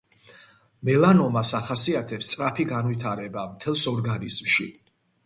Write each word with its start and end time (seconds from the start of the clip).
მელანომას 0.87 1.51
ახასიათებს 1.59 2.31
სწრაფი 2.31 2.65
განვითარება 2.71 3.45
მთელს 3.53 3.85
ორგანიზმში. 3.93 4.67